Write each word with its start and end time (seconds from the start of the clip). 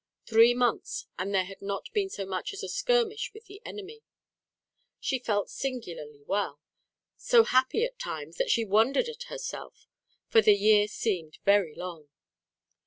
Three 0.25 0.55
months, 0.55 1.05
and 1.19 1.31
there 1.31 1.43
had 1.45 1.61
not 1.61 1.93
been 1.93 2.09
so 2.09 2.25
much 2.25 2.53
as 2.53 2.63
a 2.63 2.67
skirmish 2.67 3.29
with 3.35 3.45
the 3.45 3.61
enemy. 3.63 4.01
She 4.99 5.19
felt 5.19 5.51
singularly 5.51 6.23
well; 6.23 6.59
so 7.17 7.43
happy 7.43 7.85
at 7.85 7.99
times 7.99 8.37
that 8.37 8.49
she 8.49 8.65
wondered 8.65 9.07
at 9.07 9.25
herself, 9.29 9.85
for 10.27 10.41
the 10.41 10.55
year 10.55 10.87
seemed 10.87 11.37
very 11.45 11.75
long. 11.75 12.09